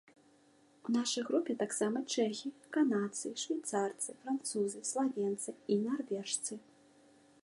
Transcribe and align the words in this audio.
У 0.87 0.93
нашай 0.93 1.23
групе 1.27 1.55
таксама 1.63 2.01
чэхі, 2.15 2.49
канадцы, 2.77 3.31
швейцарцы, 3.43 4.15
французы, 4.23 4.79
славенцы 4.95 5.51
і 5.77 5.81
нарвежцы. 5.85 6.53